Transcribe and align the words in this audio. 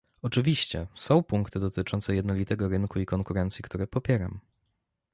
Oczywiście, 0.21 0.87
są 0.95 1.23
punkty 1.23 1.59
dotyczące 1.59 2.15
jednolitego 2.15 2.69
rynku 2.69 2.99
i 2.99 3.05
konkurencji, 3.05 3.63
które 3.63 3.87
popieram 3.87 4.39